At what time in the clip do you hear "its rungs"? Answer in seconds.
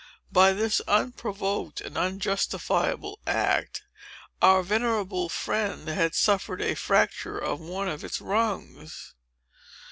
8.03-9.13